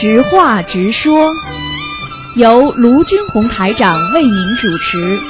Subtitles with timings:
[0.00, 1.30] 直话直说，
[2.34, 5.20] 由卢军红台长为您主持。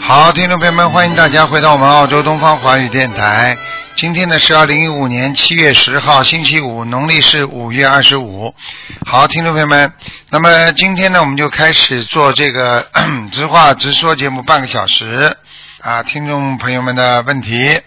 [0.00, 3.56] 好，听众朋友们，欢迎大家回到我们澳洲东方华语电台。
[3.94, 8.52] 今天呢是二零一五年七月十号，星期五，农历是五月二十五。
[9.06, 9.92] 好，听众朋友们，
[10.30, 12.84] 那么今天呢，我们就开始做这个
[13.30, 15.36] 直话直说节目半个小时
[15.82, 17.80] 啊，听众朋友们的问题。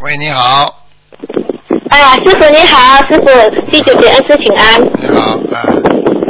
[0.00, 0.84] 喂，你好，
[1.88, 4.80] 哎呀，师傅你好，师傅弟子给恩师请安。
[5.00, 5.64] 你好，啊，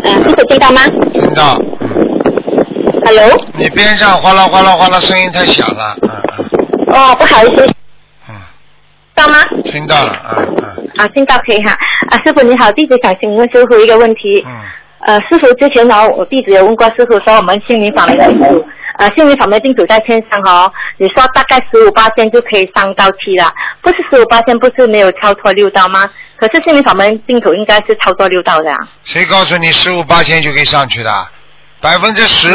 [0.05, 1.89] 嗯、师傅听到吗听到，嗯
[3.05, 3.37] ，？Hello。
[3.55, 6.45] 你边上哗啦哗啦哗啦，声音太响了，嗯嗯
[6.95, 7.66] 哦，不好意思，
[8.29, 8.34] 嗯，
[9.15, 9.34] 到吗？
[9.65, 11.73] 听到了，嗯嗯啊，听到可以哈。
[12.11, 14.47] 啊，师傅你好，弟子想请问师傅一个问题。
[14.47, 14.53] 嗯，
[15.06, 18.64] 呃，师傅之前呢，我弟子有问过师傅说，我们心灵法门的净土，
[18.98, 26.08] 呃，心灵法门净土在天上哦，你说大概十五八仙就可以上到七了，不是十五八仙不是没有超脱六道吗？
[26.36, 28.77] 可是心灵法门净土应该是超脱六道的啊。
[29.05, 31.11] 谁告诉你十五八千就可以上去的？
[31.80, 32.50] 百分之十，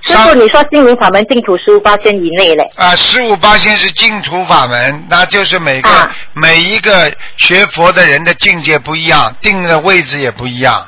[0.00, 2.70] 师傅，你说心灵法门净土十五八仙以内嘞？
[2.76, 10.86] 啊，十五八仙是净土法门，那就是每个、啊每一个学佛的人的境界不一样，定的位置也不一样，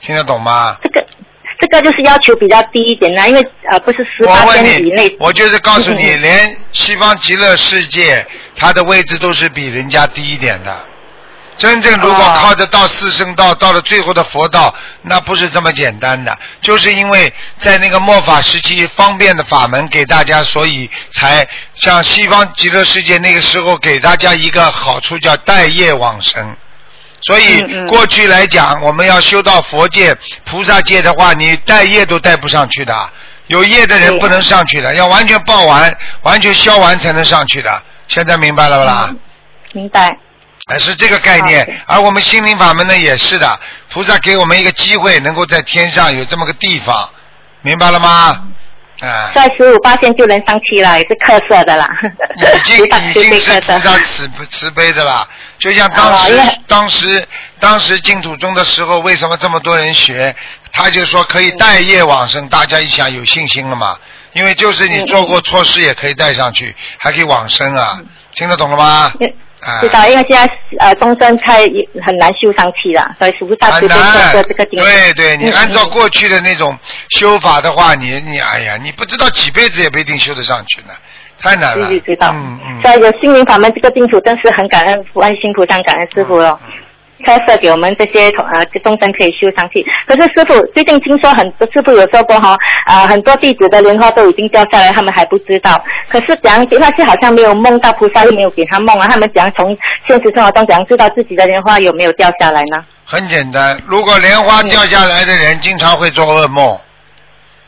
[0.00, 0.76] 听得懂吗？
[0.82, 1.04] 这个
[1.60, 5.16] 这个就是要求比较低一点啦，因为呃不是十八我问你仙以内，。
[5.18, 10.76] 我就是告诉你，连西方极乐世界，它的位置都是比人家低一点的。
[11.56, 26.56] 真正如果哦靠着到四圣道，到了最后的佛道，那不是这么简单的，就是因为在那个末法时期方便的法门给大家，所以才像西方极乐世界那个时候给大家一个好处叫待业往生。
[27.22, 32.94] 所以过去来讲，我们要修到佛界、菩萨界的话，你带业都带不上去的。
[33.48, 37.82] 有业的人不能上去的，要完全报完、完全消完才能上去的。
[38.06, 39.14] 现在明白了吧啦？
[39.72, 40.16] 明白。
[40.70, 41.66] 哎，是这个概念。
[41.86, 43.58] 而我们心灵法门呢，也是的。
[43.90, 47.08] 菩萨给我们一个机会，能够在天上有这么个地方，
[47.62, 48.48] 明白了吗？
[49.00, 51.88] 啊，在十五八线就能上去了，也是克色的啦。
[52.36, 52.76] 已经
[53.10, 53.78] 已经是菩悲克色。
[53.80, 55.26] 萨慈慈悲的啦。
[55.58, 57.28] 就像当时、哦当时
[57.60, 60.34] 当时净土宗的时候，为什么这么多人学？
[60.72, 63.96] 他就说可以带业往生，大家一想有信心了嘛。
[64.34, 67.98] 因为就是你嗯做过错事也可以带上去，还可以往生啊，
[68.34, 69.12] 听得懂了吗？
[69.80, 71.62] 知道，因为现在呃终身太
[72.04, 74.80] 很难修上去了，所以菩萨慈悲很难克色这个经。
[74.80, 76.78] 对对，你嗯按照嗯过去的那种
[77.10, 80.94] 修法的话，你你哎呀，你不知道几辈子也不一定修得上去呢，
[81.38, 81.88] 太难了。
[82.00, 82.30] 知道。
[82.32, 82.80] 嗯嗯。
[82.82, 86.58] 所以有心灵法门这个净土，真是很感恩观世音菩萨，感恩师傅了。
[86.66, 86.72] 嗯
[87.24, 89.84] 开设给我们这些呃众生可以修上去。
[90.06, 92.56] 可是师傅最近听说很多师傅有说过哈，
[92.86, 95.82] 啊、很多弟子的莲花都已经掉下来，他们还不知道。
[96.08, 96.66] 可是怎样？
[96.70, 99.08] 那是好像没有梦到菩萨，又没有给他梦啊。
[99.08, 99.76] 他们怎样从
[100.06, 102.84] 现实生活中怎样知道自己的莲花有没有掉下来呢？
[103.04, 106.78] 很简单，如果莲花掉下来的人经常会做噩梦。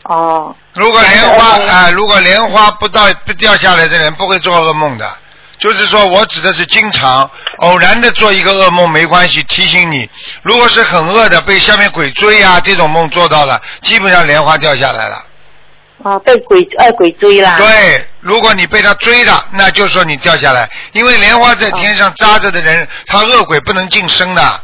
[0.04, 5.06] 哦，如果莲花嗯啊、如果莲花不到不掉下来的人不会做噩梦的，
[5.60, 10.08] 就是说我指的是经常偶然的做一个噩梦没关系，提醒你，
[10.42, 15.22] 如果是很恶的被下面鬼追啊这种梦做到了，基本上莲花掉下来了。
[15.98, 17.58] 哦，被鬼恶鬼追啦。
[17.58, 24.60] 对，如果你被他追了，那就说你掉下来，因为莲花在天上扎着的人，他恶鬼不能近身的，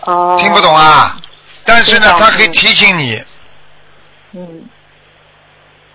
[0.00, 0.36] 哦。
[0.40, 1.18] 听不懂啊？
[1.66, 3.22] 但是呢他可以提醒你，
[4.32, 4.69] 嗯。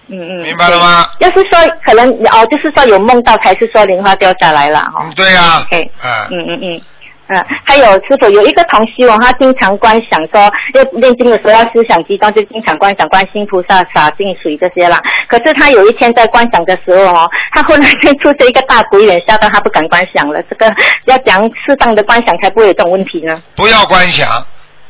[0.08, 0.44] 嗯嗯。
[0.44, 1.06] 明白了吗？
[1.20, 5.04] 要是说可能哦，就是说有梦到才是说莲花掉下来了哈。
[5.04, 6.82] 嗯，对呀、OK，啊，嗯嗯嗯。
[7.28, 10.40] 嗯，还有师傅有一个同修哦，他经常观想说，
[10.76, 15.02] 要念经的时候要思想激动，就经常观想观世音菩萨洒净水这些啦。
[15.28, 20.40] 可是他有一天在观想的时候哦，他忽然间出现一个大鬼脸，吓到他不敢观想了。
[20.44, 20.72] 这个
[21.06, 23.42] 要讲适当的观想才不会有这种问题呢？
[23.56, 24.30] 不要观想，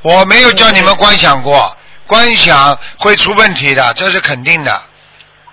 [0.01, 1.71] 我没有叫你们观想过，
[2.05, 4.77] 观想会出问题的，这是肯定的，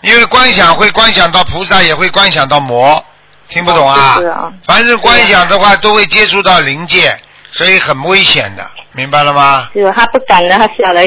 [0.02, 3.02] 因为观想会观想到菩萨，也会观想到魔，
[3.48, 4.16] 听不懂啊？
[4.16, 7.16] 哦是啊凡是观想的话，都会接触到灵界，
[7.50, 8.62] 所以很危险的，
[8.92, 9.68] 明白了吗？
[9.72, 11.00] 是他不敢了，他吓了。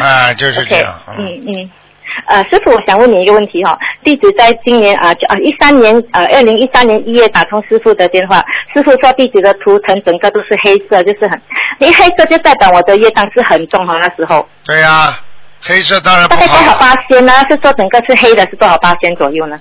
[0.00, 0.92] 啊，就是这样。
[1.16, 1.70] 嗯嗯。
[2.26, 8.44] 呃，师傅，我想问你一个问题哈、弟子在今年啊，就啊一三年呃二零一三年一月打通师傅的电话，
[8.74, 11.40] 师傅说弟子的图腾整个都是黑色，就是很，
[11.78, 15.16] 因为黑色就代表我的业障是很重哈、那时候对呀、
[15.62, 17.32] 黑色当然不大概多少好，八仙呢？
[17.48, 19.60] 是说整个是黑的，是多少八仙左右呢？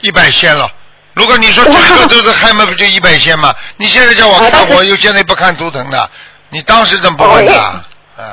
[0.00, 0.70] 一百仙了。
[1.14, 3.54] 如果你说 整个都是黑嘛，不就一百仙嘛？
[3.76, 6.10] 你现在叫我看，我又现在不看图腾的，
[6.50, 7.52] 你当时怎么不问的？
[7.52, 7.82] 哦啊，
[8.16, 8.24] 那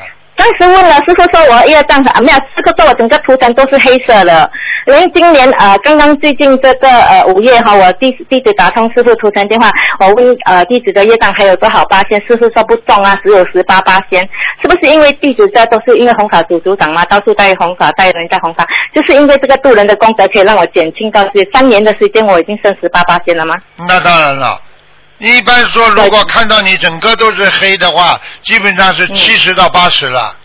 [0.46, 4.48] 当时问了师傅说我业障啊没有，师傅说我整个图层都是黑色的。
[4.86, 14.22] 连今年呃刚刚最近这个呃五月哈，我弟弟子打通师傅图层电话，我问呃弟子的业障还有多少八仙，师傅说不中啊，只有十八八仙，
[14.62, 18.64] 是不是因为弟子这都是因为红卡组组长嘛，到处带红卡带人带红卡，
[18.94, 23.56] 就是因为这个渡人的功德可以让我减轻到这三年的时间，我已经剩十八八仙了吗？
[23.88, 24.56] 那当然了。
[25.18, 30.36] 一般说，如果看到你整个都是黑的话，基本上是七十到八十了。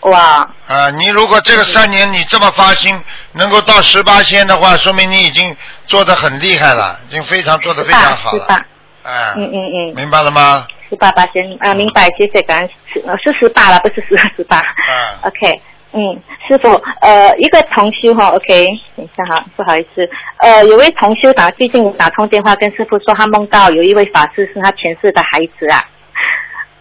[0.00, 0.48] 哇！
[0.66, 2.98] 啊，你如果这个三年你这么发心，
[3.32, 5.54] 能够到十八仙的话，说明你已经
[5.86, 8.42] 做的很厉害了，已经非常做的非常好了。
[8.42, 8.54] 十八，
[9.02, 9.56] 哎，嗯嗯
[9.92, 10.66] 嗯，明白了吗？
[10.90, 14.58] 十八八仙啊，明白，谢谢，感恩是呃是十八了，不是十十八。
[14.58, 15.60] 啊，OK，
[15.96, 16.68] 嗯，师傅，
[17.00, 20.08] 呃，一个同修哈，OK，等一下哈，不好意思，
[20.38, 25.78] 呃，有位同修打最近打通电话跟师傅说，他梦到有一位法师是他前世的孩子啊。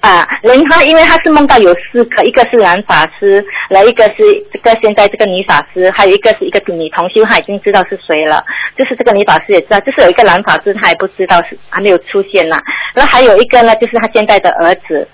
[0.01, 4.15] 啊，人他因为他是梦到有四个，一个是男法师，来一个是
[4.51, 8.43] 这个现在这个女法师，还有一个是一个女同修，他已经知道是谁了。
[8.75, 12.57] 就是这个女法师也知道，就是有一个男法师，他也不知道是还没有出现呐。
[12.95, 15.07] 然后还有一个呢，就是他现在的儿子。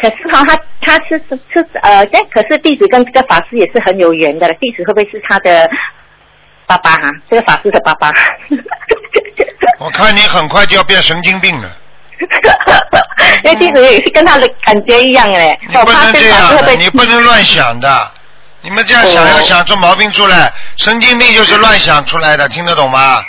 [0.00, 4.54] 可是哈，他他是是是呃，但可是弟子跟这个法师也是很有缘的了。
[4.54, 5.68] 弟子会不会是他的
[6.66, 8.12] 爸爸哈、这个法师的爸爸？
[9.80, 11.70] 我看你很快就要变神经病了。
[13.44, 18.10] 因 为弟子也是跟他的感觉一样哎，你不能这样你不能乱想的。
[18.62, 23.22] 你们这样想哦要想出毛病出来，神经病就是乱想出来的，听得懂吗？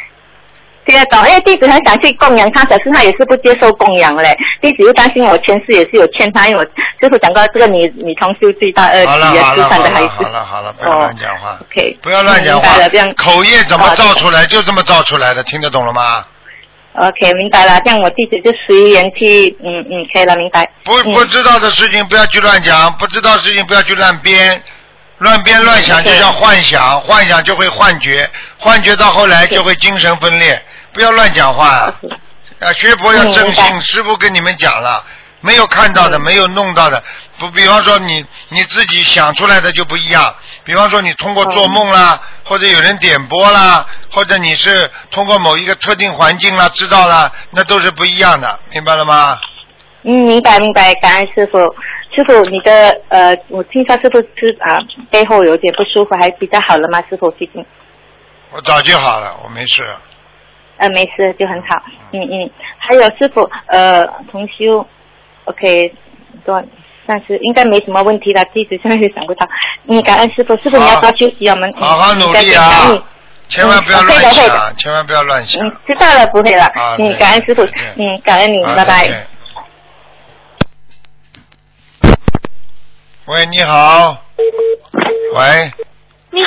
[0.85, 4.37] 听得懂，因为弟子很想去供养他，可是他也是不接受供养嘞。
[4.61, 6.65] 弟子又担心我前世也是有欠他，因为我
[7.01, 10.29] 师傅讲到这个女女同修最大恶好了极好了好也失散的孩了好。
[10.29, 11.57] 了好了，不要乱讲话。
[11.61, 16.23] OK，不要乱讲话了，这样，口业怎么啊造出来，就这么造出来的，听得懂了吗
[16.93, 20.69] ？OK，明白了，这样我弟子就随缘去，嗯嗯，可以了，明白。
[20.83, 24.63] 不嗯不知道的事情不要去乱讲，不知道的事情不要去乱编，
[25.17, 30.61] 乱编乱想就对叫幻想，幻想就会幻觉，幻觉到后来就会精神分裂，
[30.95, 31.93] 不要乱讲话啊！
[32.61, 35.03] 啊，学佛要正信，嗯明白师傅跟你们讲了，
[35.41, 37.03] 没有看到的，嗯没有弄到的，
[37.37, 40.33] 不，比方说你你自己想出来的就不一样，
[40.63, 49.37] 比方说你通过做梦啦，或者有人点播啦，或者你是通过某一个特定环境啦知道啦，那都是不一样的，明白了吗？
[50.03, 51.57] 嗯，明白明白，感恩师傅。
[52.15, 54.79] 师傅，你的呃，我听说师傅是啊、
[55.11, 57.03] 背后有点不舒服，还比较好了吗？
[57.09, 57.65] 师傅最近
[58.51, 59.83] 我早就好了，我没事。
[60.77, 61.81] 呃没事就很好。
[62.11, 64.85] 嗯嗯，还有师傅呃同修
[65.45, 65.93] ，OK，
[66.45, 66.63] 多，
[67.05, 69.47] 但是应该没什么问题了，弟子现在也想不到。
[69.87, 73.01] 嗯，感恩师傅，师傅你要多休息，我们好好努力啊恩！
[73.47, 76.63] 千万不要嗯乱想，千万不要乱想嗯。，知道了，不会了。
[76.65, 79.27] 啊嗯，感恩师傅，嗯，感恩你，拜拜
[83.25, 84.17] 喂，你好。
[85.33, 85.74] 喂，你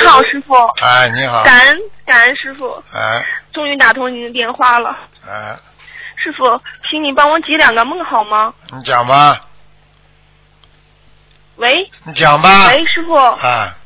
[0.09, 0.55] 好，师傅。
[0.81, 1.43] 哎，你好。
[1.43, 3.23] 感恩感恩师傅，哎
[3.53, 4.89] 终于打通您的电话了。
[5.23, 5.55] 哎，
[6.15, 6.43] 师傅，
[6.89, 8.51] 请你帮我解两个梦好吗？
[8.71, 9.39] 你讲吧，
[11.57, 11.71] 喂
[12.05, 12.69] 你讲吧。
[12.69, 13.77] 喂，师傅，啊，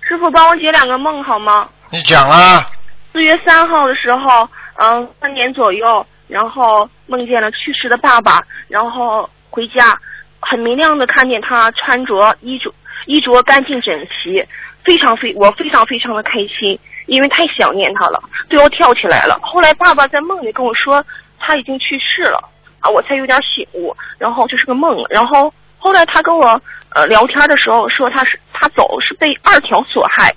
[0.00, 1.68] 师傅帮我解两个梦好吗？
[1.90, 2.66] 你讲啊。
[3.12, 4.48] 四月三号的时候，
[4.78, 9.96] 嗯，三点左右，然后梦见了去世的爸爸，然后回家，
[10.40, 12.72] 很明亮的看见他穿着衣着
[13.06, 14.44] 衣着干净整齐，
[14.84, 19.38] 非常非我非常非常的开心，因为太想念他了，都要跳起来了。
[19.42, 21.04] 后来爸爸在梦里跟我说
[21.38, 22.48] 他已经去世了，
[22.80, 26.60] 啊，我才有点醒悟，然后这是个梦，然后后来他跟我
[26.94, 30.34] 呃聊天的时候说他是他走是被二条所害，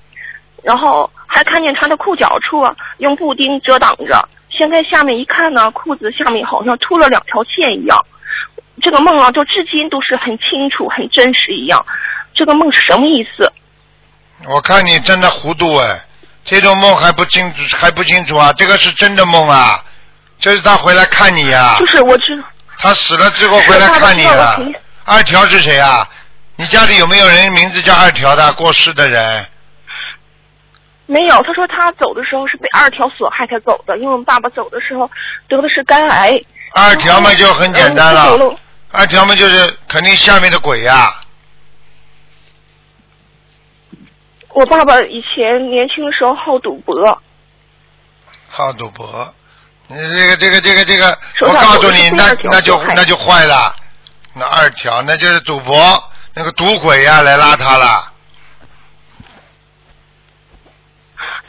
[0.63, 2.63] 然后还看见他的裤脚处
[2.99, 4.27] 用布丁遮挡着。
[4.49, 7.99] 现在下面一看呢，裤子下面好像出了两条线一样。
[8.81, 11.85] 这个梦啊，就至今都是很清楚、很真实一样。
[12.33, 13.51] 这个梦是什么意思？
[14.43, 16.05] 我看你真的糊涂哎，
[16.43, 18.53] 这种梦还不清楚还不清楚啊？
[18.53, 19.83] 这个是真的梦啊，
[20.39, 22.43] 这是他回来看你啊就，是我知
[22.77, 24.61] 他死了之后回来看你我了。
[25.05, 26.07] 二条是谁啊？
[26.57, 29.45] 你家里有没有人名字叫二条的过世的人？
[31.05, 31.35] 没有。
[31.43, 35.09] 他说他走的时候是被二条所害才走的，因为我们爸爸走的时候
[35.47, 36.39] 得的是肝癌。
[36.73, 38.59] 二条嘛就很简单嗯了，了
[38.91, 41.13] 二条嘛就是肯定下面的鬼呀、
[44.55, 47.21] 我爸爸以前年轻的时候好赌博，
[48.47, 49.33] 好赌博。
[49.87, 53.75] 你这个这个这个这个，我告诉你，那那就那就坏了。
[54.33, 55.77] 那二条那就是赌博，
[56.33, 58.13] 那个赌鬼呀、来拉他了。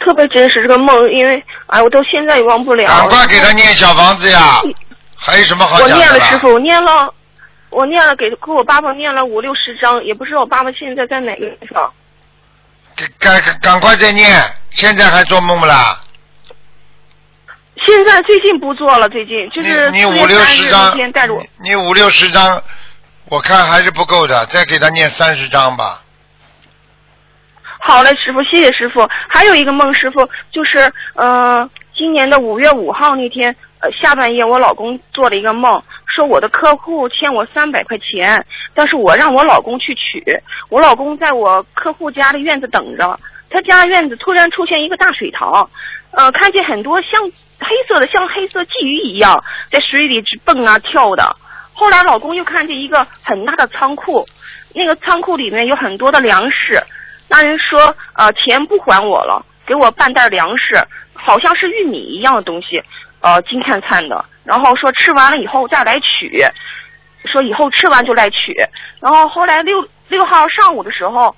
[0.00, 2.86] 特别真实这个梦，因为哎，我到现在也忘不了。
[2.86, 4.60] 赶快给他念小房子呀！
[5.14, 5.98] 还有什么好我讲的我？
[5.98, 7.14] 念了师傅，我念了，
[7.70, 11.92] 我念了给给我爸爸念了五六十张，也不知道我爸爸现在在哪个地方。
[13.26, 14.40] 赶赶赶快再念，
[14.70, 16.00] 现在还做梦不啦？
[17.84, 21.28] 现在最近不做了，最近就是你你五六3日那十张
[21.60, 22.62] 你五六十张，
[23.28, 26.02] 我看还是不够的，再给他念三十张吧。
[27.80, 29.08] 好嘞，师傅，谢谢师傅。
[29.28, 40.24] 还有一个梦，师傅就是，呃，今年的五月五号那天，呃，下半夜我老公做了一个梦，说我的客户欠我三百块钱，但是我让我老公去取，
[40.70, 43.18] 我老公在我客户家的院子等着，
[43.50, 45.68] 他家院子突然出现一个大水塘，
[46.12, 51.36] 呃，看见很多像黑色的像黑色鲫鱼一样在水里直蹦啊跳的。
[51.74, 54.24] 后来老公又看见一个很大的仓库，
[54.74, 56.80] 那个仓库里面有很多的粮食。
[57.28, 60.74] 那人说，呃，钱不还我了，给我半袋粮食，
[61.12, 62.80] 好像是玉米一样的东西，
[63.26, 64.24] 呃，金灿灿的。
[64.44, 66.44] 然后说吃完了以后再来取，
[67.24, 68.54] 说以后吃完就来取。
[69.00, 71.34] 然后后来六六号上午的时候，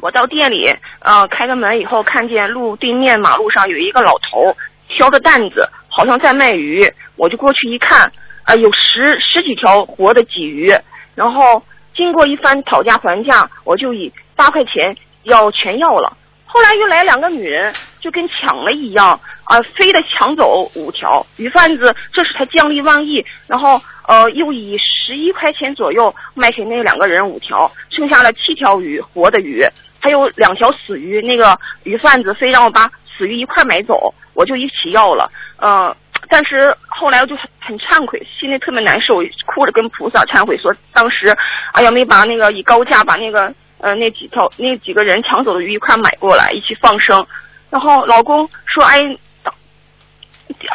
[0.00, 4.56] 我到店里，呃，开个门以后，看见路对面马路上有一个老头
[4.88, 6.90] 挑着担子，好像在卖鱼。
[7.16, 8.10] 我就过去一看，
[8.44, 10.72] 啊、有十十几条活的鲫鱼。
[11.14, 11.62] 然后
[11.94, 16.16] 经过一番讨价还价，我就以八块钱要全要了。
[16.46, 29.64] 后来又来两个女人，就跟抢了一样，啊、非得抢走五条鱼贩子，这时才将利万亿，然后呃又以十一块钱左右卖给那两个人五条，剩下了七条鱼活的鱼，
[30.00, 35.96] 还有两条死鱼，那个鱼贩子非让我把死鱼一块买走，我就一起要了，呃。
[36.28, 41.36] 但是后来我就很很忏悔，心里特别难受，哭着跟菩萨忏悔说，当时，
[41.72, 47.26] 哎呀，没把那个以高价把那个呃那几条那几个人抢走的鱼一块买过来，一起放生。
[47.72, 48.98] 然后老公说，哎，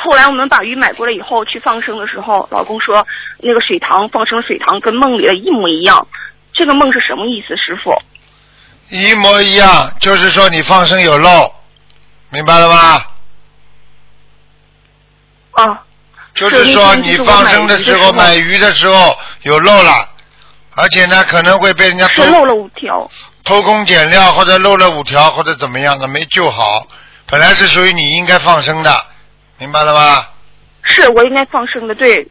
[0.03, 3.05] 后来我们把鱼买过来以后去放生的时候，老公说
[3.37, 6.07] 那个水塘放生水塘跟梦里的一模一样。
[6.53, 7.93] 这个梦是什么意思，师傅？
[8.89, 11.53] 一模一样，就是说你放生有漏，
[12.31, 13.03] 明白了吗？
[15.51, 15.83] 啊，
[16.33, 20.09] 就是说你放生的时候买鱼的时候有漏了，
[20.75, 23.07] 而且呢可能会被人家偷漏了五条。
[23.47, 26.85] 偷工减料或者漏了五条或者怎么样的没救好，
[27.29, 28.91] 本来是属于你应该放生的，
[29.57, 30.25] 明白了吗？
[30.83, 32.27] 是我应该放生的，对。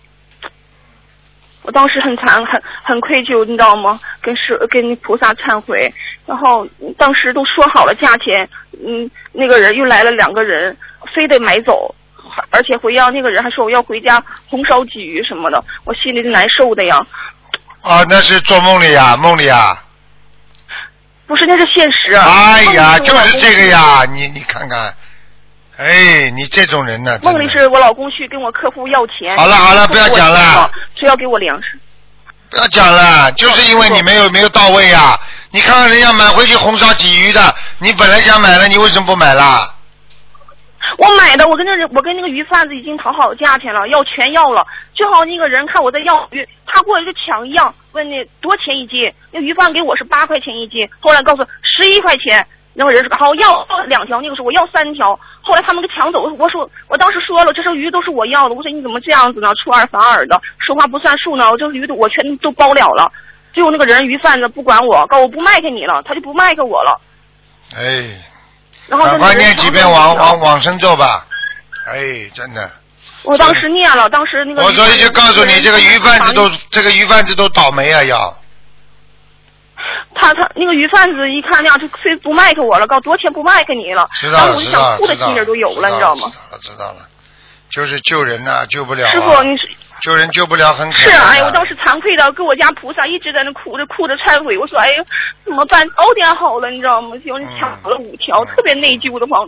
[1.62, 3.98] 我当时很惭很很愧疚，你知道吗？
[4.20, 5.90] 跟是跟菩萨忏悔，
[6.26, 6.68] 然后
[6.98, 10.76] 当时都说好了价钱，嗯，那个人又来了两个人，
[11.14, 11.94] 非得买走，
[12.50, 16.98] 而且回要那个人还说我要回家红烧鲫鱼什么的，我心里是难受的呀。
[17.80, 19.82] 啊，那是做梦里呀，梦里呀。
[21.26, 22.14] 不是，那是现实。
[22.14, 24.94] 哎呀，就是这个呀，你你看看，
[25.76, 27.18] 哎，你这种人呢？
[27.22, 29.36] 梦里是我老公去跟我客户要钱。
[29.36, 31.78] 好了好了不要讲了，说要给我粮食。
[32.48, 35.18] 不要讲了，就是因为你没有没有到位呀。
[35.50, 39.72] 你看看人家买回去红烧鲫鱼的，你本来想买的，你为什么不买啦？
[40.98, 44.64] 我买的，我跟那人，我跟那个鱼贩子已经讨好价钱了，要全要了。
[44.94, 49.10] 正好那个人看我在要鱼，他过来就抢一样，问那多钱一斤？
[49.32, 52.46] 那鱼贩给我是八块钱一斤，后来告诉十一块钱。
[52.78, 56.20] 那个人说好要两条，那个时候我要三条，后来他们给抢走。
[56.38, 58.54] 我说我当时说了，这条鱼都是我要的。
[58.54, 59.48] 我说你怎么这样子呢？
[59.54, 61.50] 出尔反尔的，说话不算数呢。
[61.50, 63.10] 我这鱼都我全都包了了。
[63.54, 67.00] 最后那个人鱼贩子不管我，告我不卖给你了，他就不卖给我了。
[67.74, 68.22] 哎，
[68.88, 71.26] 然后赶快念几遍往往往生咒吧。
[71.86, 72.70] 哎，真的，
[73.26, 78.02] 我当时念了，当时那个我所以就告诉你，这个鱼贩子都这个鱼贩子都倒霉啊！
[78.04, 78.36] 要
[80.14, 86.30] 他他那个鱼贩子一看那样就非不卖给我了，告多少钱不卖给你了，知道了，然后我就想哭的心里都有了，你知道吗？
[86.30, 87.08] 知道了，知道了，
[87.70, 89.10] 就是救人呐、救不了、啊。
[89.10, 89.68] 师傅，你是
[90.02, 95.04] 救人救不了，很可是怜的哎，我当时惭愧的跟我家菩萨一直在那哭着哭着忏悔，我说哎呀
[95.44, 95.86] 怎么办？
[95.90, 97.16] 早点好了，你知道吗？
[97.24, 99.46] 结果你抢了五条，嗯特别内疚的慌。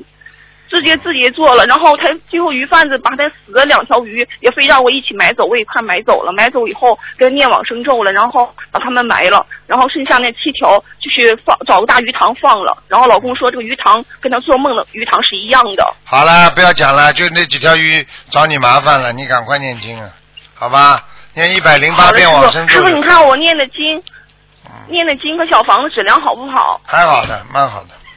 [0.69, 6.33] 自己自己做了，然后他最后鱼贩子把他死的两条鱼也非让我一起买走，我也快买走了。
[6.33, 12.77] 买走以后跟念往生咒了，然后把他们埋了，然后剩下那七条就去放找个大鱼塘放了。
[12.87, 15.95] 然后老公说这个鱼塘跟他做梦的鱼塘是一样的。
[16.05, 20.09] 好了，不要讲了，就那几条鱼找你麻烦了，你赶快念经啊，
[20.55, 21.05] 好吧？
[21.35, 22.95] 念一百零八遍往傅，师傅，生咒就可以。
[22.95, 23.97] 你看我念的经，
[24.67, 26.81] 嗯，念的经和小房子质量好不好？
[26.85, 28.08] 还好的，蛮好的，嗯，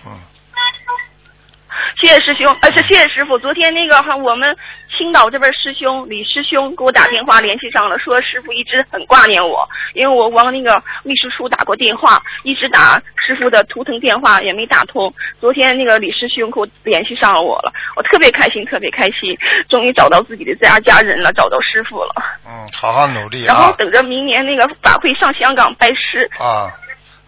[2.00, 3.38] 谢谢师兄，呃，是谢谢师傅。
[3.38, 4.56] 昨天那个哈，我们
[4.98, 15.14] 青岛这边师兄李师兄给我打电话联系上了，说师傅一直很挂念我，因为我往那个秘书处打过电话，一直打师傅的图腾电话也没打通。
[15.40, 19.38] 昨天那个李师兄给我联系上了我了，我特别开心，特别开心，
[19.70, 22.14] 终于找到自己的家家人了，找到师傅了。
[22.48, 26.30] 嗯，好好努力然后啊等着明年那个法会上香港拜师。
[26.40, 26.72] 啊！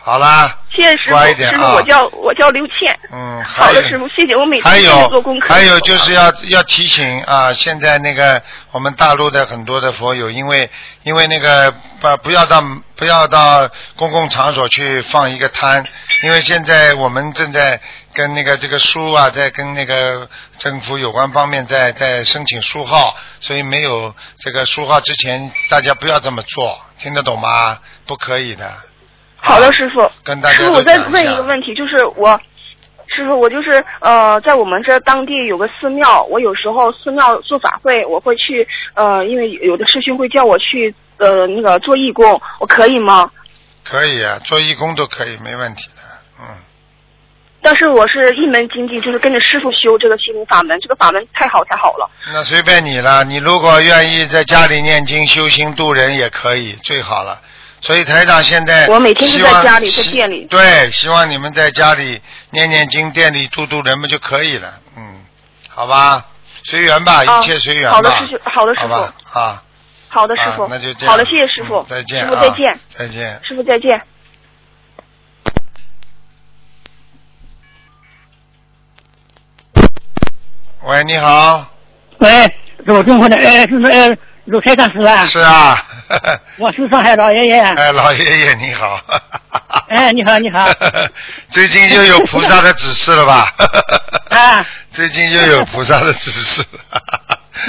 [0.05, 2.99] 好啦，谢谢师傅，师傅，我叫我叫刘倩。
[3.09, 5.53] 嗯，好的，师傅，谢谢，我每天都有做功课。
[5.53, 10.69] 还有就是要要提醒啊，现在那个我们大陆的很多的佛友，因为
[11.03, 12.61] 因为那个不不要到
[12.97, 15.85] 不要到公共场所去放一个摊，
[16.23, 17.79] 因为现在我们正在
[18.13, 27.79] 跟那个这个书啊，在跟那个政府有关方面在在申请书号，所以没有这个书号之前，大家不要这么做，听得懂吗？
[28.05, 28.69] 不可以的。
[29.45, 30.09] 好的，师傅。
[30.23, 32.39] 跟大家师傅，我再问一个问题，就是我，
[33.07, 43.29] 师傅，我就是呃，在我们这当地有个寺庙，我有时候寺庙做法会，我会去呃，因为有的师兄会叫我去呃那个做义工，我可以吗？
[43.83, 46.01] 可以啊，做义工都可以，没问题的。
[46.39, 46.45] 嗯，
[47.61, 52.09] 但是我是一门精进，就是跟着师傅修这个心灵法门，这个法门太好太好了。
[52.31, 53.25] 那随便你了。
[53.25, 57.37] 你如果愿意在家里念经修心度人也可以，最好了。
[57.83, 64.79] 所以台长现在我每天就在家里在店里对，希望你们在家里念念经，店里度度人们就可以了。
[64.95, 65.25] 嗯，
[65.67, 66.25] 好吧，
[66.63, 67.97] 随缘吧，啊一切随缘吧。
[67.97, 68.93] 好的师兄好的师傅
[69.37, 69.63] 啊，
[70.07, 70.63] 好的，师傅。
[70.63, 71.11] 啊那就这样。
[71.11, 71.79] 好的，谢谢师傅。
[71.79, 72.29] 嗯再见啊。
[72.29, 72.79] 师傅再见。
[72.95, 73.41] 再见。
[73.43, 74.01] 师傅再见。
[80.83, 81.67] 喂，你好。
[82.19, 82.29] 喂，
[82.85, 85.25] 是我中国的，哎，是呃，鲁台长是吧？
[85.25, 85.77] 是啊。
[86.59, 87.59] 我是上海老爷爷。
[87.59, 88.99] 哎，老爷爷你好。
[89.89, 90.67] 哎，你好，你好。
[91.49, 93.47] 最近又有菩萨的指示了吧？
[94.29, 94.65] 啊。
[94.91, 96.63] 最近又有菩萨的指示。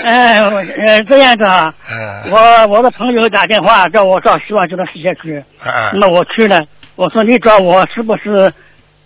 [0.04, 2.30] 哎，我呃，这样子啊，嗯。
[2.30, 5.98] 我我的朋友打电话叫我到希望这个世界去，嗯。
[6.00, 6.60] 那我去了，
[6.96, 8.52] 我说你找我是不是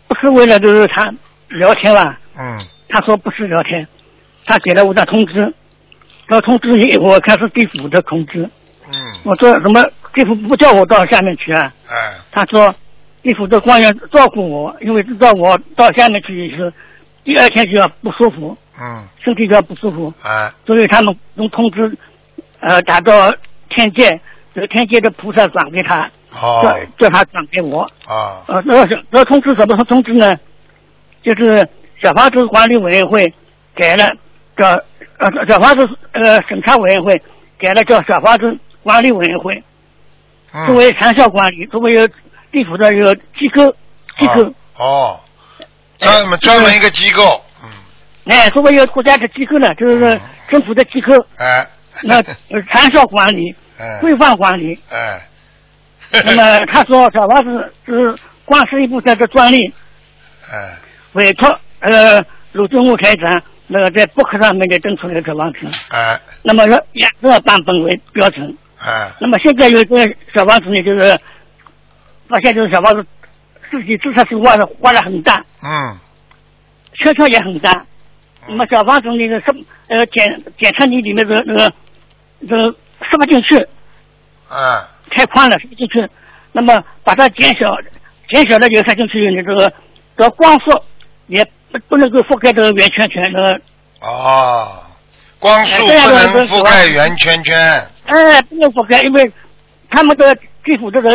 [0.08, 1.04] 不是为了就是他
[1.48, 2.18] 聊天吧？
[2.38, 2.66] 嗯。
[2.88, 3.87] 他说不是聊天，
[4.46, 5.52] 他给了我的通知，
[6.28, 8.49] 这通知以我开始给府的通知，
[8.87, 8.92] 嗯。
[9.25, 9.82] 我说什么
[10.14, 11.73] 地府不叫我到下面去啊？
[11.88, 12.14] 哎。
[12.30, 12.75] 他说
[13.23, 16.72] 给府的官员照顾我，因为知道我到下面去是
[17.24, 19.07] 第二天就要不舒服，嗯。
[19.24, 20.50] 身体就要不舒服，哎。
[20.66, 21.96] 所以他们用通知，
[22.61, 23.33] 呃，打到
[23.70, 24.20] 天界，
[24.55, 26.61] 这个天界的菩萨转给他，哦。
[26.62, 27.83] 叫叫他转给我。
[28.07, 28.44] 啊。
[28.48, 30.37] 呃，那个那通知什么通知呢？
[31.22, 31.66] 就是
[32.03, 33.35] 小房子管理委员会
[33.74, 34.07] 改了
[34.57, 34.81] 叫
[35.18, 37.20] 呃小房子呃审查委员会
[37.59, 39.62] 改了叫小房子管理委员会，
[40.52, 40.66] 嗯。
[40.66, 41.94] 作为长效管理，作为
[42.50, 43.70] 地府的一个机构
[44.16, 44.52] 机构。
[44.76, 45.20] 哦。
[45.98, 47.44] 专门专门一个机构。
[47.62, 47.70] 嗯。
[48.26, 51.12] 哎，作为一个国家的机构呢，就是政府的机构。
[51.38, 51.66] 哎。
[52.04, 52.16] 那
[52.50, 53.98] 呃长效管理，哎。
[54.00, 54.78] 规范管理。
[54.90, 55.20] 哎。
[56.24, 59.74] 那么他说小房子是观世音菩萨的专利。
[60.50, 60.76] 哎。
[61.14, 65.66] 委托呃鲁俊武台长那个在博客上面的登出来的网址。
[65.90, 66.18] 哎。
[66.42, 68.57] 那么以这个版本为标准。
[68.78, 69.12] 哎。
[69.20, 69.96] 那么现在有一个
[70.35, 71.18] 小房子呢，就是
[72.28, 73.07] 发现这个小房子
[73.70, 75.98] 自己自测是挖的挖的很大，嗯。
[76.94, 77.85] 圈圈也很大。
[78.48, 79.54] 那么小房子那个什
[79.88, 81.72] 呃检检测你里面的那个
[82.48, 83.57] 这个塞不进去，
[84.48, 84.83] 哎。
[85.11, 86.09] 太宽了塞不进去。
[86.52, 87.70] 那么把它减小，
[88.28, 89.72] 减小了以后塞进去，你这个
[90.16, 90.70] 这个光速
[91.26, 93.61] 也不不能够覆盖这个圆圈圈那个。
[94.00, 94.83] 哦。
[95.40, 97.57] 光速不能覆盖圆圈圈。
[98.07, 99.33] 哎，不能覆盖，因为
[99.88, 101.11] 他们的地府这个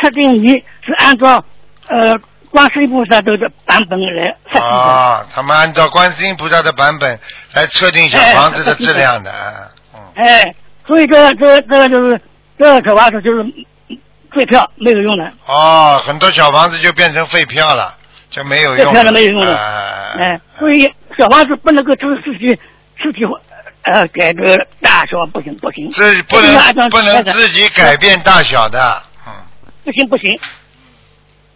[0.00, 0.52] 测定仪
[0.84, 1.44] 是按照
[1.86, 2.12] 呃
[2.50, 4.66] 观世音菩萨这个版本来测定的。
[4.66, 7.20] 啊，他们按照观世音菩萨的版本
[7.52, 9.30] 来测定小房子的质量的。
[9.30, 10.00] 啊嗯。
[10.16, 12.20] 哎，所以这个这个这个就是
[12.58, 13.44] 这个小房子就是
[14.34, 15.30] 废票没有用的。
[15.46, 17.96] 哦，很多小房子就变成废票了，
[18.30, 18.86] 就没有用。
[18.86, 20.24] 废票了没有用了哎。
[20.24, 22.54] 哎，所以小房子不能够自自己
[23.02, 23.20] 自己
[23.82, 25.90] 呃改这个大小不行不行。
[25.92, 29.32] 这不一定要按照能不能自己改变大小的，嗯。
[29.84, 30.38] 不行不行，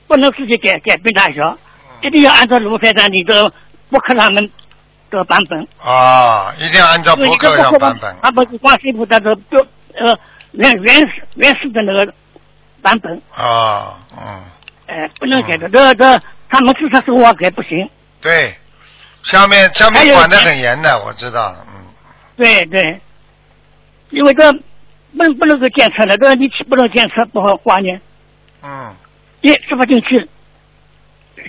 [0.07, 1.59] 不能自己改改变大小，嗯
[2.03, 3.53] 一定要按照卢台长你的
[3.89, 4.51] 博客上面
[5.11, 5.69] 的版本。
[5.79, 8.17] 啊，一定要按照博客上版本。
[8.23, 9.61] 它不是观世音菩萨的标
[9.95, 10.19] 呃
[10.53, 12.13] 原原始原始的那个
[12.81, 14.43] 版本，啊，嗯，
[14.93, 15.69] 哎、不能改的。
[15.69, 17.89] 这这他们自测是我改不行，
[18.21, 18.55] 对，
[19.23, 21.85] 下面下面管得很严的，我知道，嗯，
[22.37, 23.01] 对对，
[24.11, 28.01] 因为这不能不能够检测的，这个仪器不能检测，不好挂念，
[28.63, 28.95] 嗯，
[29.41, 30.29] 也吃不进去。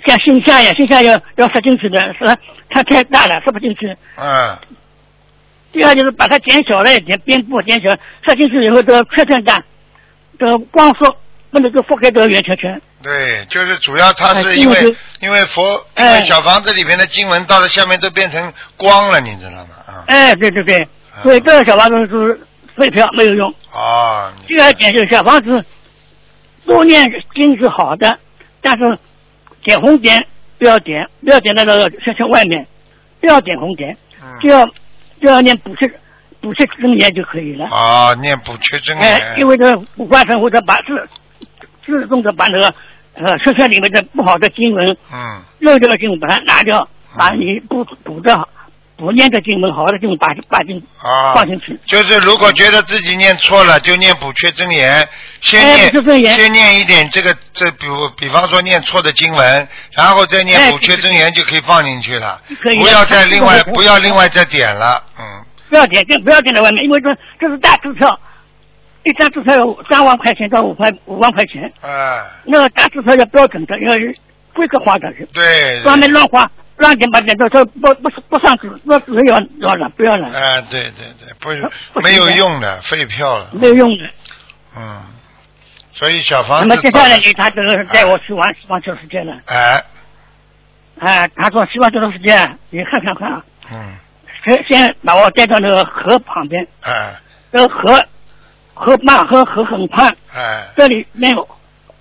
[0.06, 2.38] 像心下呀，心下要要塞进去的，是
[2.70, 3.96] 它太大了，塞不进去。
[4.16, 4.58] 嗯，
[5.72, 7.90] 第二就是把它减小了一点，边部减小，
[8.26, 9.62] 塞进去以后这个缺陷大，
[10.38, 11.16] 这个光说
[11.54, 12.82] 不能够覆盖这个圆圈圈。
[13.00, 15.62] 对，就是主要它是哎因为因为佛
[15.96, 19.68] 因哎为小房子里面的经文到了下面都变成光了，你知道吗？
[19.86, 20.88] 啊，哎，对对对，
[21.22, 22.40] 所以这个小房子是
[22.76, 23.48] 废票没有用。
[23.72, 25.64] 哦，第二点就是小房子
[26.66, 28.18] 多念经是好的，
[28.60, 28.98] 但是
[29.62, 30.26] 点红点
[30.58, 32.66] 不要点，不要点在那个圈圈外面，
[33.20, 33.96] 不要点红点，
[34.42, 34.66] 就嗯，要
[35.22, 35.88] 就要念补气
[36.40, 37.66] 补缺真言就可以了。
[37.66, 41.08] 啊，念补缺真哎，因为这五官神或者把自
[41.86, 42.74] 自动的把那个
[43.14, 48.48] 呃学校里面的不好的经文嗯，漏掉的经文把它拿掉，把你不补的
[48.96, 51.78] 不念的经文好的经文把把经啊，放进去。
[51.86, 55.08] 就是如果觉得自己念错了，就念补缺真言，
[55.40, 67.08] 先哎念先念一点这个这比如比方说念错的经文，然后再念哎补缺真言就可以放进去了，可以不要再另外 不要另外再点了，嗯，不要点，更不要点在外面，因为这
[67.40, 68.16] 这是大支票，
[69.04, 73.94] 一张支票有三万块钱到五块五万块钱，哎，那个大支票要标准的，要
[74.54, 84.04] 规格化的，对，专门乱花乱点八点都都不不不上纸，那纸要要了，不要了，哎，对对对，不不没有用的，废票了，没有用的。
[84.76, 85.02] 嗯，
[85.92, 89.84] 所以小那房子么接下来早呢，他这个带我去玩西方球世界了，哎，
[90.98, 93.96] 哎，他说希望这段时间你看看看啊，嗯，
[94.46, 97.14] 先先把我带到那个河旁边，哎。
[97.56, 98.04] 那个河
[98.74, 100.66] 河漫河河很宽，哎。
[100.76, 101.48] 这里面有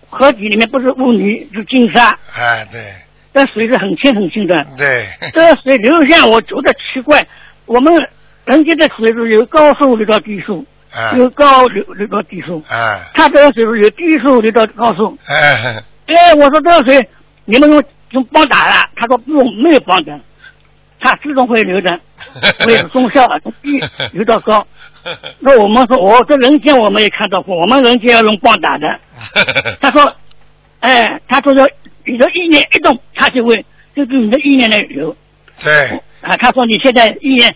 [0.09, 2.09] 河底里面不是污泥是金沙。
[2.36, 2.93] 哎，对。
[3.33, 7.25] 这水是很清很清的，对， 这个水流向我觉得奇怪。
[7.65, 7.91] 我们
[8.45, 11.17] 人间的水是有高速流到低速，哎。
[11.17, 13.01] 有高流流到低速，哎。
[13.15, 15.17] 他这个水是有低速流到高速。
[15.25, 17.09] 哎， 哎，我说这个水
[17.45, 20.19] 你们用用帮打了，他说不用，没有帮的，
[21.03, 21.99] 它自动会流的，
[22.65, 24.65] 会有功效的，从低流到高。
[25.39, 28.87] 那我们说，我这人间我们也看到过，我们人间要用棒打的。
[29.81, 30.15] 他说，
[30.79, 31.67] 哎，他说要
[32.05, 35.13] 你的意念一动，它就会根据你的意念来流。
[35.61, 37.53] 对，啊，他说你现在意念，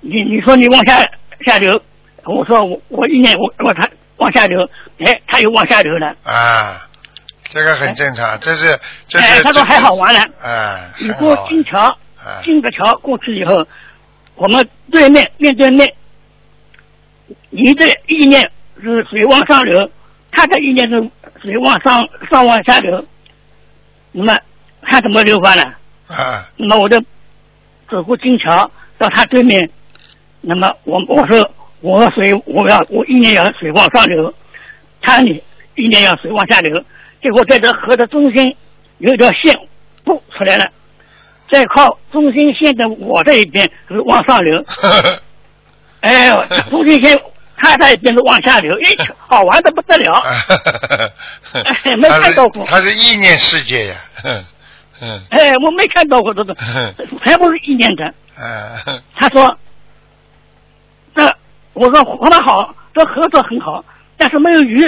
[0.00, 1.00] 你你说你往下
[1.46, 1.80] 下流，
[2.24, 4.68] 我说我我意念我我他往下流，
[4.98, 6.08] 哎，他又往下流了。
[6.24, 6.88] 啊，
[7.44, 10.20] 这个很正常，这是这哎，他说还好玩了。
[10.42, 11.96] 哎，你过金桥，哎
[12.44, 13.66] 金个桥过去以后，
[14.34, 15.94] 我们对面面对面，
[17.50, 18.50] 你的意念
[18.82, 19.90] 是水往上流，
[20.30, 21.10] 他的意念是
[21.42, 23.04] 水往上上往下流。
[24.12, 24.38] 那么
[24.82, 25.62] 他怎么流法了？
[26.08, 27.00] 啊那么我就
[27.88, 29.70] 走过金桥到他对面，
[30.40, 31.50] 那么我我说
[31.80, 34.34] 我水我要我意念要水往上流，
[35.00, 35.42] 他呢
[35.76, 36.84] 意念要水往下流，
[37.22, 38.56] 结果在这河的中心
[38.98, 39.54] 有一条线
[40.04, 40.70] 不出来了，
[41.50, 44.64] 再靠中心线的我这一边是往上流，
[46.00, 47.18] 哎呦，中心线
[47.56, 50.12] 他那一边是往下流，哎， 好玩的不得了。
[51.52, 54.44] 哎没看到过他是意念世界呀，哼
[55.00, 56.54] 嗯哎，我没看到过这种，
[57.24, 58.04] 全部是意念的。
[58.40, 59.58] 嗯他说
[61.14, 61.34] ：“这
[61.72, 63.84] 我说活得好，这合作很好，
[64.16, 64.84] 但是没有鱼，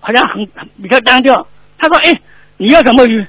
[0.00, 1.44] 好像很很比较单调。”
[1.78, 2.20] 他说：“哎，
[2.56, 3.26] 你要什么鱼？”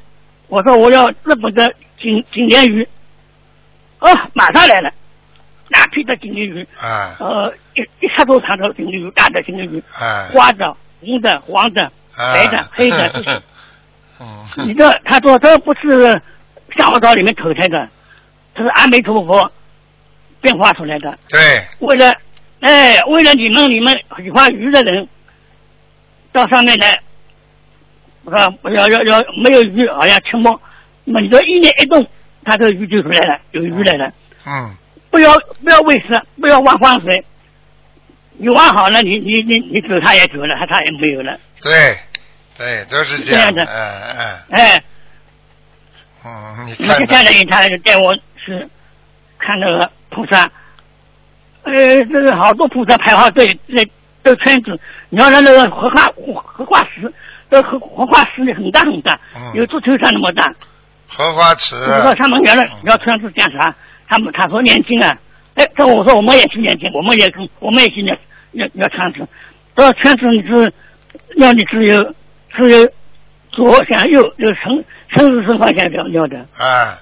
[0.50, 2.88] 我说：“我要日本的锦锦鲢鱼。”
[4.00, 4.92] 哦，马上来了，
[5.72, 13.42] 大批的锦鲢鱼，啊呃，一一下都长的锦鲢鱼，大的锦鲢鱼，啊花的、红的、黄的、白的、黑的， 都是。
[14.20, 16.10] 嗯你这，他说这不是
[16.76, 17.90] 象牙岛里面投胎的，
[18.56, 19.52] 这是阿弥陀佛
[20.42, 21.18] 变化出来的。
[21.30, 22.14] 对，为了，
[22.62, 25.08] 哎，为了你们你们喜欢鱼的人，
[26.32, 26.94] 到上面来，
[28.26, 30.60] 啊，要要要没有鱼好像吃梦，
[31.10, 32.06] 那么你的意念一动，
[32.44, 34.12] 它这个鱼就出来了，有鱼来了。
[34.46, 34.76] 嗯
[35.10, 37.24] 不要不要喂食，不要挖荒水，
[38.34, 41.40] 你挖好了，你你你你走它也走了，它它也没有了。
[41.62, 41.98] 对
[42.58, 43.64] 对，都是这样的。
[43.64, 43.72] 嗯
[44.18, 44.38] 嗯。
[44.50, 44.84] 哎，
[46.26, 48.68] 嗯，你那看接下来他就带我去
[49.40, 50.52] 看那个菩萨，
[51.64, 53.88] 呃，这个好多菩萨排好队在
[54.26, 54.78] 这圈子，
[55.10, 56.04] 你要让那个荷花
[56.44, 57.12] 荷花石，
[57.50, 59.54] 这荷荷花石很大很大，嗯。
[59.56, 60.54] 有足球场那么大。
[61.08, 63.74] 荷花池我说他们原来要圈子干啥？
[64.10, 65.18] 他们他说年轻啊，
[65.56, 68.18] 哎，这我说我们也去年轻，我们也跟我们也去念
[68.54, 69.28] 要要圈子，
[69.76, 70.74] 这个圈子你是
[71.38, 72.16] 要你只有
[72.56, 72.90] 只有
[73.52, 76.94] 左向右，有生生日生方向要要的，哎，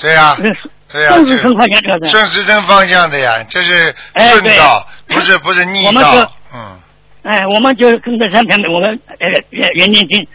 [0.00, 2.08] 对呀这是对呀，这生日生方向要的。
[2.08, 6.80] 顺时针方向的呀，这是哎对顺道，不是不是逆我们是道，嗯
[7.22, 10.26] 哎，我们就跟着山旁边，我们呃也也念经，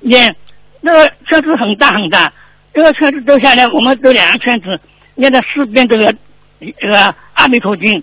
[0.00, 0.36] 念
[0.82, 2.30] 那个圈子很大很大，
[2.74, 4.80] 这个圈子走下来，我们走两个圈子，
[5.14, 6.12] 念的四遍这个
[6.58, 8.02] 这个阿弥陀经，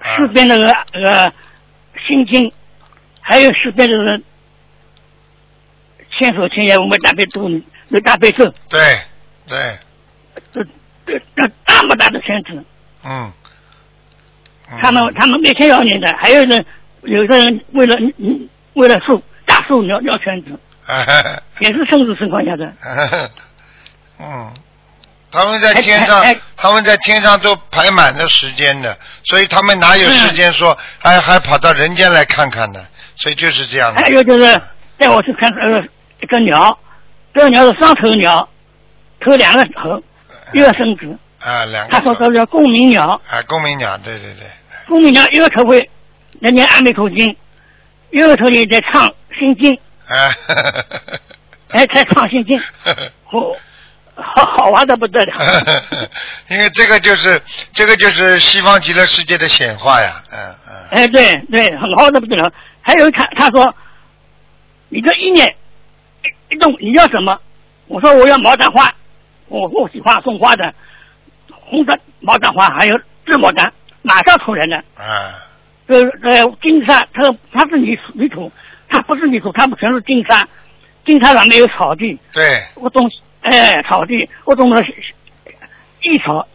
[0.00, 0.16] 啊。
[0.16, 1.30] 四遍那个呃
[2.06, 2.50] 心经，
[3.20, 4.18] 还有四遍这个
[6.10, 7.46] 千手千眼我们大悲咒，
[7.90, 8.80] 有大悲咒，对
[9.46, 9.78] 对，
[10.50, 10.64] 这
[11.06, 12.64] 这这大么大的圈子，
[13.04, 13.30] 嗯。
[14.70, 14.78] 嗯。
[14.80, 16.64] 他们他们每天要念的，还有人
[17.02, 20.58] 有的人为了嗯为了树大树要要圈子，
[21.60, 22.72] 也是生死情况下的。
[24.20, 24.52] 嗯，
[25.30, 32.80] 他们在天上哎哎哎，他们在天上都排满了时间的，所以他们哪有时间说还还跑到人间来看看呢？
[33.16, 34.00] 所以就是这样的。
[34.00, 34.60] 还有就是
[34.96, 35.82] 带我去看呃
[36.20, 36.76] 一个鸟，
[37.34, 38.48] 这个鸟是双头鸟，
[39.20, 40.02] 头两个头，
[40.54, 41.16] 一个身子。
[41.40, 44.46] 啊，两个他说头这叫共鸣鸟，啊，公鸣鸟，对对对，
[44.88, 45.88] 共鸣鸟一个头会
[46.40, 47.36] 人家阿弥陀经，
[48.10, 49.06] 一个头里在唱
[49.38, 50.30] 心经，啊，
[51.70, 52.58] 哎，开创新经，
[53.30, 53.54] 哦，
[54.14, 55.34] 好好玩的不得了。
[56.48, 57.40] 因为这个就是
[57.72, 62.50] 这个就是西方极乐世界的显化呀，嗯嗯，哎，对对，很好的不得了。
[62.80, 63.74] 还有他他说，
[64.88, 65.54] 你这一年
[66.50, 67.38] 一一动你要什么？
[67.86, 68.92] 我说我要毛毡花，
[69.48, 70.74] 我我喜欢送花的，
[71.50, 73.70] 红的毛毡花还有紫毛毡，
[74.02, 74.78] 马上出来了。
[74.96, 75.36] 啊，
[75.86, 78.50] 这呃金沙，它它是泥土泥土，
[78.88, 80.48] 它不是泥土，它们全是金山，
[81.04, 83.10] 金山上面有草地，对，我种
[83.42, 84.80] 哎草地，我种了
[86.02, 86.46] 一草，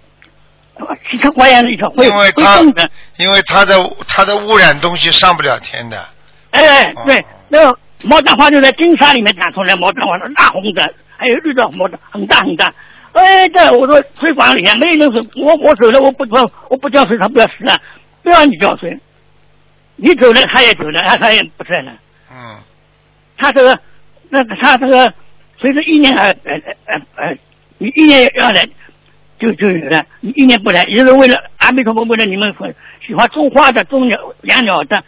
[1.09, 2.89] 奇奇怪怪的一草会会因为它的。
[3.17, 3.75] 因为它的
[4.07, 6.03] 它的污染东西上不了天的，
[6.51, 12.73] 哎，哦对，那个毛毡花就在金山里面长出来，毛毡花是大红的，还有绿的毛毡，很大很大。
[13.13, 17.79] 哎，对我说水管里面没人水，我我走了，我不浇，我不浇水，它不要死了，
[18.23, 18.97] 不要你浇水，
[19.97, 21.91] 你走了，它也走了，它它也不在了。
[22.35, 22.59] 嗯，
[23.37, 23.79] 他这个，
[24.29, 25.13] 那个他这个
[25.59, 26.53] 随着一年呃呃
[26.85, 27.37] 呃呃，
[27.77, 28.67] 你一年要来
[29.39, 32.55] 就就有了，你一年不来，也是为了阿弥陀佛，为了你们
[33.05, 35.03] 喜欢种花的、种鸟、养鸟的、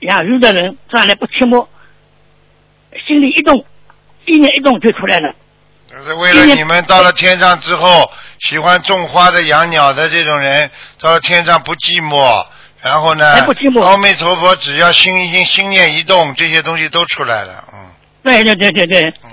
[0.00, 1.66] 养鱼的人，上来不寂寞，
[3.06, 3.64] 心里一动，
[4.26, 5.34] 一年一动就出来了。
[5.90, 12.44] 就是为了你们到了天上之后，喜欢种花的、养鸟的这种人，到了天上不寂寞。
[12.84, 17.64] 然后呢哎不寂寞，阿弥陀佛，只要心一心心念一动，这些东西都出来了。
[17.72, 17.78] 嗯
[18.22, 19.30] 对对对对对，嗯，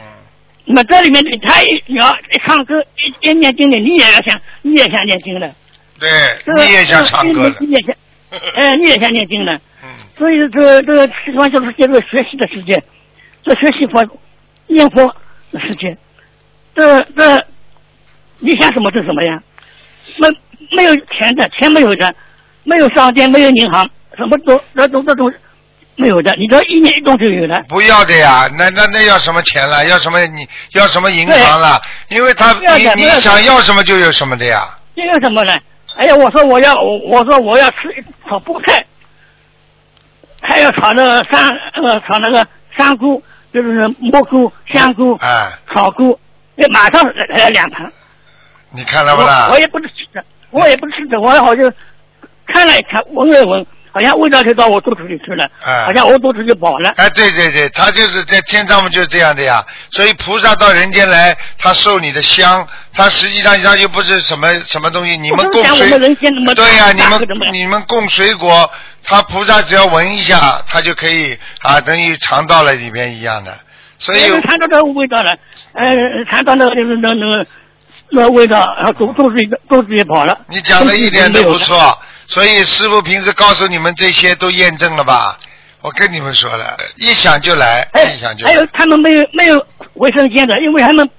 [0.65, 5.53] 那么这里面他一你要一唱歌一一念经的，你也要想，你也想念经的，
[5.99, 6.09] 对
[6.45, 7.55] 这，个你也想唱歌了。
[7.59, 7.95] 你也想，
[8.55, 9.53] 哎，你也想念经的。
[9.83, 12.81] 嗯所以这个这个实际上就是这个学习的世界，
[13.43, 14.05] 这学习佛、
[14.67, 15.15] 念佛
[15.51, 15.97] 的世界，
[16.75, 17.45] 这这
[18.39, 19.41] 你想什么是什么呀？
[20.17, 20.29] 没
[20.75, 22.13] 没有钱的，钱没有的，
[22.63, 25.31] 没有商店，没有银行，什么都那都这都
[25.95, 27.61] 没有的，你这一年一动就有了。
[27.67, 29.85] 不要的呀，那那那要什么钱了？
[29.85, 31.79] 要什么你要什么银行了？
[32.09, 34.77] 因为他你你想要什么就有什么的呀。
[34.95, 35.57] 这有什么呢？
[35.97, 38.85] 哎呀，我说我要我我说我要吃一炒菠菜，
[40.41, 41.49] 还要炒那个山
[41.83, 42.47] 呃炒那个
[42.77, 43.21] 香菇，
[43.53, 46.17] 就是蘑菇、香菇、哎，炒菇，
[46.55, 47.91] 那，马上来两盘。
[48.69, 49.59] 你看了不啦我我？
[49.59, 51.65] 也不是吃的，我也不是吃的，我好像
[52.53, 56.91] 看了一看，闻了闻，好像味道就到我肚子里去了，哎好像我肚子就饱了。
[56.97, 59.63] 哎，对对对，他就是在天上嘛，就是这样的呀。
[59.91, 68.69] 所以菩萨到人间来，他受你的香，他实际上他又不是什么什么东西，你们供水对呀、大你们你们供水果，
[69.03, 73.53] 他菩萨只要闻一下，他就可以啊，等于尝到了里面一样的。
[73.99, 75.31] 所以哎尝到这个味道了，
[75.73, 77.45] 呃，尝到那个就是那那个
[78.09, 80.39] 那个味道，然后肚肚子里肚子也饱了。
[80.47, 81.99] 你讲的一点都不错，
[82.31, 85.37] 所以师傅平时告诉你们这些都验证了吧？
[85.81, 88.65] 我跟你们说了，一想就来，哎一想，就来还有。
[88.67, 89.65] 他们没有没有
[89.95, 91.09] 卫生间的，因为他们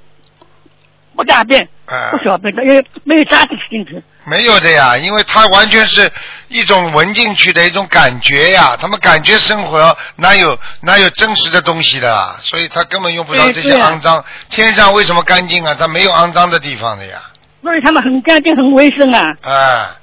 [1.14, 4.02] 不大便、哎不小便的，因为没有扎进进去。
[4.24, 6.10] 没有的呀，因为他完全是
[6.48, 14.24] 一种闻进去的一种感觉呀，他们感觉生活哪有哪有真实的东西的啊，所以他根本用不着这些肮脏。
[14.48, 15.76] 天上为什么干净啊？
[15.78, 17.20] 它没有肮脏的地方的呀，
[17.62, 19.20] 所以他们很干净、很卫生啊。
[19.42, 19.96] 啊，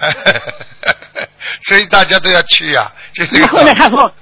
[1.66, 3.74] 所以大家都要去呀， 就这后来。
[3.74, 4.12] 他说：“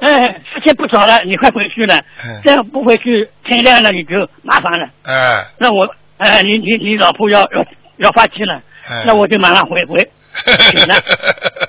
[0.00, 0.10] 哎，
[0.52, 2.40] 时间不早了，你快回去了嗯。
[2.44, 4.88] 这样不回去，天亮了你就麻烦了。
[5.04, 7.64] 哎，那我，哎，你你你老婆要要
[7.98, 10.10] 要发气了，哎那我就马上回回
[10.70, 11.02] 醒了。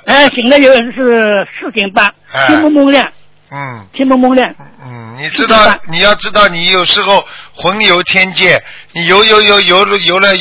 [0.06, 3.12] 哎，醒了有是四点半，哎天蒙蒙亮，
[3.52, 3.86] 嗯。
[3.94, 4.54] 天蒙蒙亮。
[4.84, 8.62] 嗯，你知道，你要知道，你有时候魂游天界，
[8.94, 10.36] 你游游游游了游了，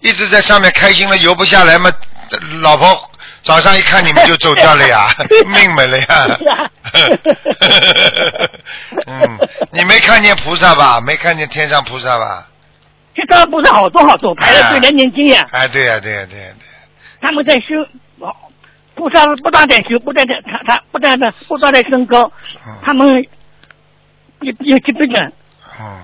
[0.00, 1.90] 一直在上面开心了，游不下来嘛，
[2.62, 3.10] 老婆
[3.42, 5.06] 早上一看你们就走掉了呀，
[5.46, 6.38] 命没了呀。
[9.06, 9.38] 嗯，
[9.72, 11.00] 你没看见菩萨吧？
[11.00, 12.46] 没看见天上菩萨吧？
[13.14, 15.46] 这当然不是好多好多，排了队来念经呀。
[15.52, 16.74] 哎，对呀、对呀、对呀、对呀、
[17.20, 18.34] 他们在修，哦
[18.94, 22.30] 菩萨不断在修，不断的他他不断的不断的升高，
[22.66, 23.08] 嗯他们
[24.40, 25.32] 有有级别的，
[25.80, 26.00] 嗯，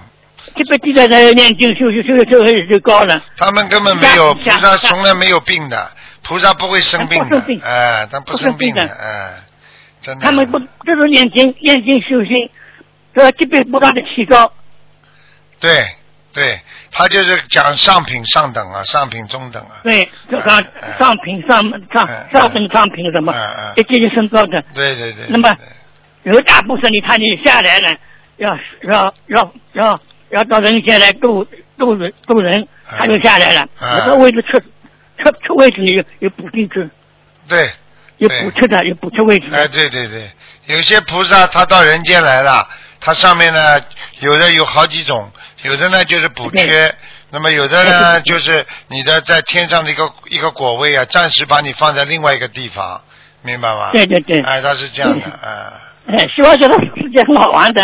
[0.57, 3.21] 级别低的在念经修修修修修就高了。
[3.37, 5.91] 他们根本没有菩萨，从来没有病的，
[6.27, 9.35] 菩萨不会生病的不生病，哎，他不不生病的，哎，
[10.03, 10.25] 真的。
[10.25, 12.51] 他们不这是念经念经修心，
[13.15, 14.53] 这级别不断的提高。
[15.61, 15.89] 对
[16.33, 16.61] 对，
[16.91, 20.63] 他就是讲上品上等啊，上品中等啊，对，就上
[20.99, 21.63] 上品上
[21.93, 24.63] 上嗯上等上品什么嗯嗯，一级级升高的。
[24.75, 25.27] 对对对。
[25.29, 27.97] 那么对有大部分你他你下来了，
[28.37, 28.51] 要
[28.83, 31.47] 要要要要到人间来度
[31.79, 33.67] 度人度人，他就下来了。
[33.81, 34.63] 嗯有的位置吃
[35.19, 36.89] 吃吃位置有有补进去，
[37.49, 37.73] 对，
[38.19, 40.31] 有补吃的，有补缺位置哎，对对对，
[40.67, 42.69] 有些菩萨他到人间来了，
[43.01, 43.81] 他上面呢
[44.21, 45.31] 有的有好几种，
[45.63, 46.95] 有的呢就是补缺，
[47.31, 53.03] 那么有的呢就是你的在天上的一个一个果位啊，暂时把你放在另外一个地方，
[53.43, 53.91] 明白吗？
[53.93, 55.73] 对对对，哎，他是这样的，啊。
[56.09, 57.83] 哎，希望觉得世界很好玩的。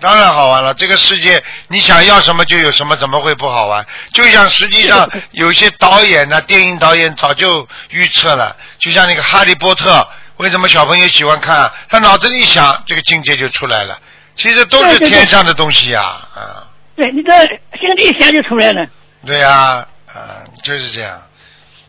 [0.00, 3.86] 当然好玩了，这个世界你想要什么就有什么，怎么会不好玩？
[4.14, 9.92] 就像实际上 有些导演呢、电影导演早就预测了，就像那个《哈利波特》，
[10.38, 11.70] 为什么小朋友喜欢看？
[11.88, 13.98] 他脑子里一想，这个境界就出来了。
[14.36, 16.00] 其实都是天上的东西呀，
[16.34, 16.64] 啊，
[16.96, 17.32] 对，你这
[17.78, 18.86] 心里一想就出来了。
[19.26, 21.20] 对呀、啊，就是这样。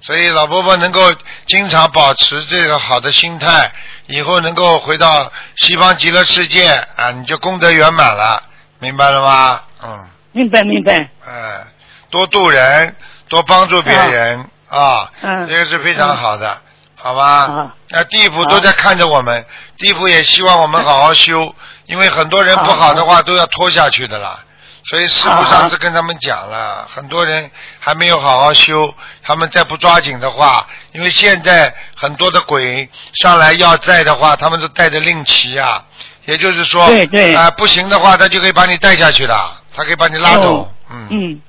[0.02, 1.14] 所以老伯伯能够
[1.46, 3.72] 经常保持这个好的心态，
[4.08, 8.42] 以后能够回到西方极乐世界啊，你就功德圆满了，
[8.80, 9.62] 明白了吗？
[9.84, 10.10] 嗯。
[10.34, 11.10] 明白明白。
[11.28, 11.68] 哎，
[12.10, 12.96] 多度人，
[13.28, 16.58] 多帮助别人啊，嗯这个是非常好的，
[16.96, 17.74] 好吧啊？
[17.90, 19.46] 那地府都在看着我们，
[19.78, 21.54] 地府也希望我们好好修，
[21.86, 24.40] 因为很多人不好的话都要拖下去的啦。
[24.84, 32.90] 所以师傅上次跟他们讲了，很多人还没有好好修，他们再不抓紧的话，因为现在很多的鬼
[33.22, 35.86] 上来要债的话，他们都带着令旗啊，
[36.26, 37.36] 也就是说，对对。
[37.36, 41.08] 啊、不行的话，他就可以把你带下去了，他可以把你拉走，嗯。
[41.12, 41.42] 嗯。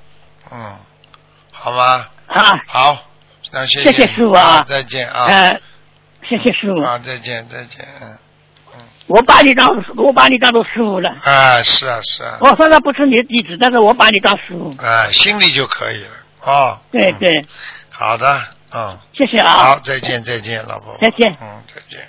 [0.51, 0.77] 嗯，
[1.51, 2.07] 好吗？
[2.27, 2.97] 啊，好，
[3.51, 4.63] 那谢谢谢师傅啊。
[4.69, 5.59] 再见啊，呃，
[6.29, 8.17] 谢谢师傅，啊，再见再见，嗯，
[9.07, 11.09] 我把你当我把你当做师傅了。
[11.23, 14.75] 啊，是啊是啊，我虽然不是你的弟子，但是我把你当师傅。
[14.81, 16.09] 啊，心里就可以了，
[16.41, 17.45] 哦，嗯，对对，
[17.89, 18.41] 好的，
[18.73, 19.51] 嗯，谢谢啊。
[19.51, 21.99] 好，再见再见，老婆婆，再见嗯，再见。